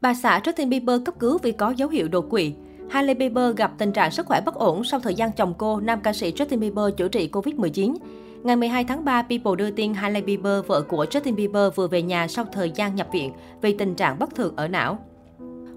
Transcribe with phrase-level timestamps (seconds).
[0.00, 2.52] Bà xã Justin Bieber cấp cứu vì có dấu hiệu đột quỵ.
[2.90, 6.00] Hailey Bieber gặp tình trạng sức khỏe bất ổn sau thời gian chồng cô, nam
[6.00, 7.96] ca sĩ Justin Bieber chữa trị Covid-19.
[8.42, 12.02] Ngày 12 tháng 3, People đưa tin Hailey Bieber, vợ của Justin Bieber vừa về
[12.02, 13.32] nhà sau thời gian nhập viện
[13.62, 14.98] vì tình trạng bất thường ở não.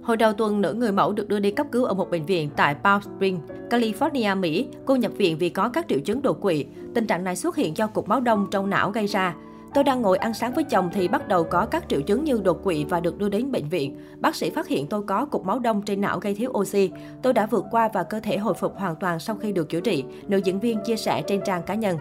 [0.04, 2.50] Hồi đầu tuần, nữ người mẫu được đưa đi cấp cứu ở một bệnh viện
[2.56, 4.68] tại Palm Springs, California, Mỹ.
[4.86, 6.66] Cô nhập viện vì có các triệu chứng đột quỵ.
[6.96, 9.36] Tình trạng này xuất hiện do cục máu đông trong não gây ra.
[9.74, 12.42] Tôi đang ngồi ăn sáng với chồng thì bắt đầu có các triệu chứng như
[12.44, 13.98] đột quỵ và được đưa đến bệnh viện.
[14.20, 16.92] Bác sĩ phát hiện tôi có cục máu đông trên não gây thiếu oxy.
[17.22, 19.80] Tôi đã vượt qua và cơ thể hồi phục hoàn toàn sau khi được chữa
[19.80, 21.98] trị, nữ diễn viên chia sẻ trên trang cá nhân.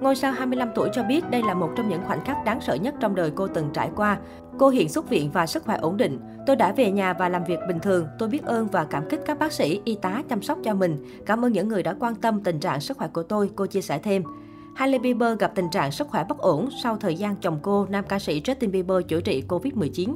[0.00, 2.74] Ngôi sao 25 tuổi cho biết đây là một trong những khoảnh khắc đáng sợ
[2.74, 4.18] nhất trong đời cô từng trải qua.
[4.58, 6.18] Cô hiện xuất viện và sức khỏe ổn định.
[6.46, 8.06] Tôi đã về nhà và làm việc bình thường.
[8.18, 11.04] Tôi biết ơn và cảm kích các bác sĩ, y tá chăm sóc cho mình.
[11.26, 13.80] Cảm ơn những người đã quan tâm tình trạng sức khỏe của tôi, cô chia
[13.80, 14.22] sẻ thêm.
[14.74, 18.04] Hailey Bieber gặp tình trạng sức khỏe bất ổn sau thời gian chồng cô, nam
[18.08, 20.14] ca sĩ Justin Bieber chữa trị Covid-19.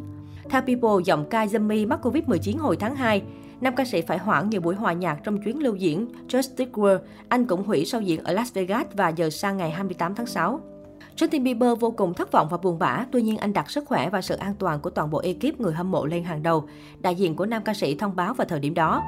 [0.50, 3.22] Theo People, giọng ca Jimmy mắc Covid-19 hồi tháng 2.
[3.60, 6.98] Nam ca sĩ phải hoãn nhiều buổi hòa nhạc trong chuyến lưu diễn Justice World.
[7.28, 10.60] Anh cũng hủy sau diễn ở Las Vegas và giờ sang ngày 28 tháng 6.
[11.16, 14.10] Justin Bieber vô cùng thất vọng và buồn bã, tuy nhiên anh đặt sức khỏe
[14.10, 16.64] và sự an toàn của toàn bộ ekip người hâm mộ lên hàng đầu.
[17.00, 19.02] Đại diện của nam ca sĩ thông báo vào thời điểm đó.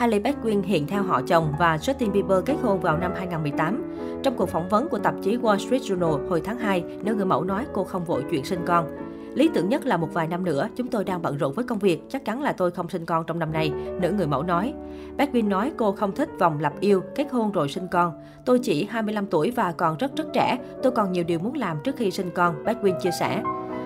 [0.00, 3.96] Hailey Baldwin hiện theo họ chồng và Justin Bieber kết hôn vào năm 2018.
[4.22, 7.24] Trong cuộc phỏng vấn của tạp chí Wall Street Journal hồi tháng 2, nữ người
[7.26, 8.86] mẫu nói cô không vội chuyện sinh con.
[9.34, 11.78] Lý tưởng nhất là một vài năm nữa, chúng tôi đang bận rộn với công
[11.78, 13.70] việc, chắc chắn là tôi không sinh con trong năm nay,
[14.00, 14.74] nữ người mẫu nói.
[15.18, 18.12] Baldwin nói cô không thích vòng lập yêu, kết hôn rồi sinh con.
[18.44, 21.76] Tôi chỉ 25 tuổi và còn rất rất trẻ, tôi còn nhiều điều muốn làm
[21.84, 23.42] trước khi sinh con, Baldwin chia sẻ.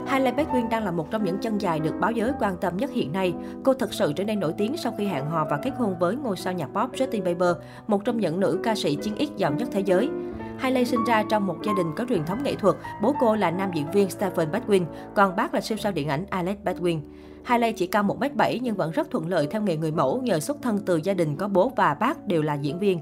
[0.07, 2.91] Hailey Baldwin đang là một trong những chân dài được báo giới quan tâm nhất
[2.93, 3.35] hiện nay.
[3.65, 6.17] Cô thực sự trở nên nổi tiếng sau khi hẹn hò và kết hôn với
[6.17, 9.53] ngôi sao nhạc pop Justin Bieber, một trong những nữ ca sĩ chiến ít giàu
[9.53, 10.09] nhất thế giới.
[10.59, 12.77] Hailey sinh ra trong một gia đình có truyền thống nghệ thuật.
[13.03, 16.25] Bố cô là nam diễn viên Stephen Baldwin, còn bác là siêu sao điện ảnh
[16.31, 17.01] Alex Baldwin.
[17.45, 20.57] Hailey chỉ cao 1m7 nhưng vẫn rất thuận lợi theo nghề người mẫu nhờ xuất
[20.63, 23.01] thân từ gia đình có bố và bác đều là diễn viên.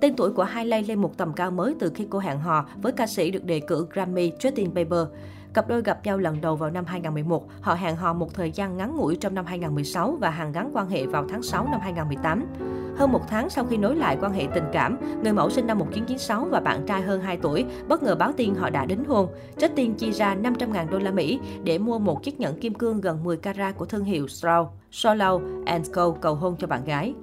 [0.00, 2.92] Tên tuổi của Hailey lên một tầm cao mới từ khi cô hẹn hò với
[2.92, 5.06] ca sĩ được đề cử Grammy Justin Bieber.
[5.54, 8.76] Cặp đôi gặp nhau lần đầu vào năm 2011, họ hẹn hò một thời gian
[8.76, 12.46] ngắn ngủi trong năm 2016 và hàn gắn quan hệ vào tháng 6 năm 2018.
[12.96, 15.78] Hơn một tháng sau khi nối lại quan hệ tình cảm, người mẫu sinh năm
[15.78, 19.28] 1996 và bạn trai hơn 2 tuổi bất ngờ báo tin họ đã đính hôn.
[19.56, 23.24] Justin chi ra 500.000 đô la Mỹ để mua một chiếc nhẫn kim cương gần
[23.24, 25.40] 10 carat của thương hiệu Straw, Solo
[25.92, 27.14] Co cầu hôn cho bạn gái.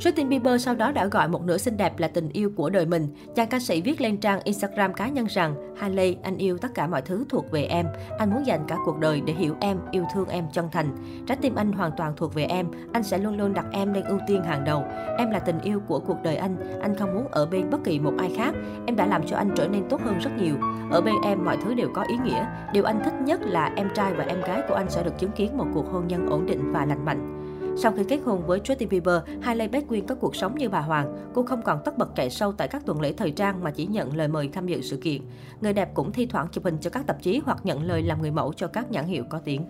[0.00, 2.86] Justin Bieber sau đó đã gọi một nửa xinh đẹp là tình yêu của đời
[2.86, 3.08] mình.
[3.34, 6.86] Chàng ca sĩ viết lên trang Instagram cá nhân rằng Hailey, anh yêu tất cả
[6.86, 7.86] mọi thứ thuộc về em.
[8.18, 10.96] Anh muốn dành cả cuộc đời để hiểu em, yêu thương em chân thành.
[11.26, 12.66] Trái tim anh hoàn toàn thuộc về em.
[12.92, 14.84] Anh sẽ luôn luôn đặt em lên ưu tiên hàng đầu.
[15.18, 16.56] Em là tình yêu của cuộc đời anh.
[16.82, 18.54] Anh không muốn ở bên bất kỳ một ai khác.
[18.86, 20.54] Em đã làm cho anh trở nên tốt hơn rất nhiều.
[20.90, 22.46] Ở bên em mọi thứ đều có ý nghĩa.
[22.72, 25.32] Điều anh thích nhất là em trai và em gái của anh sẽ được chứng
[25.32, 27.29] kiến một cuộc hôn nhân ổn định và lành mạnh.
[27.76, 31.30] Sau khi kết hôn với Justin Bieber, Hailey Baldwin có cuộc sống như bà Hoàng.
[31.34, 33.86] Cô không còn tất bật chạy sâu tại các tuần lễ thời trang mà chỉ
[33.86, 35.22] nhận lời mời tham dự sự kiện.
[35.60, 38.22] Người đẹp cũng thi thoảng chụp hình cho các tạp chí hoặc nhận lời làm
[38.22, 39.66] người mẫu cho các nhãn hiệu có tiếng.